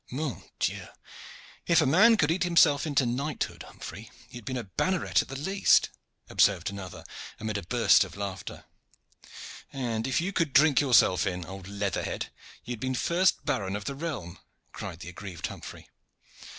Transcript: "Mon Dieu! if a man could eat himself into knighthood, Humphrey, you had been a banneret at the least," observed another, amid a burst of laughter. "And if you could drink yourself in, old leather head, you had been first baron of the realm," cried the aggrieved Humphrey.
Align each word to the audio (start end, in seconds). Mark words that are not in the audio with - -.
"Mon 0.09 0.43
Dieu! 0.57 0.87
if 1.67 1.79
a 1.79 1.85
man 1.85 2.17
could 2.17 2.31
eat 2.31 2.41
himself 2.43 2.87
into 2.87 3.05
knighthood, 3.05 3.61
Humphrey, 3.61 4.09
you 4.31 4.37
had 4.37 4.45
been 4.45 4.57
a 4.57 4.63
banneret 4.63 5.21
at 5.21 5.27
the 5.27 5.35
least," 5.39 5.91
observed 6.27 6.71
another, 6.71 7.03
amid 7.39 7.55
a 7.55 7.61
burst 7.61 8.03
of 8.03 8.15
laughter. 8.17 8.65
"And 9.71 10.07
if 10.07 10.19
you 10.19 10.33
could 10.33 10.53
drink 10.53 10.81
yourself 10.81 11.27
in, 11.27 11.45
old 11.45 11.67
leather 11.67 12.01
head, 12.01 12.31
you 12.63 12.71
had 12.71 12.79
been 12.79 12.95
first 12.95 13.45
baron 13.45 13.75
of 13.75 13.85
the 13.85 13.93
realm," 13.93 14.39
cried 14.71 15.01
the 15.01 15.09
aggrieved 15.09 15.45
Humphrey. 15.45 15.87